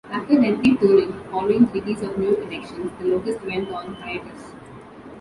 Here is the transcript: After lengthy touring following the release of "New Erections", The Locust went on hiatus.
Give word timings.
After 0.09 0.33
lengthy 0.33 0.75
touring 0.77 1.13
following 1.29 1.67
the 1.67 1.73
release 1.79 2.01
of 2.01 2.17
"New 2.17 2.35
Erections", 2.37 2.91
The 2.99 3.05
Locust 3.05 3.45
went 3.45 3.69
on 3.71 3.93
hiatus. 3.93 4.55